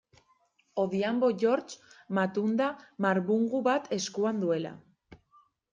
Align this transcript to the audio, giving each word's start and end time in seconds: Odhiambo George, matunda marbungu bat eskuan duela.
Odhiambo 0.83 1.29
George, 1.43 1.77
matunda 2.19 2.71
marbungu 3.07 3.65
bat 3.73 3.89
eskuan 4.01 4.45
duela. 4.47 4.75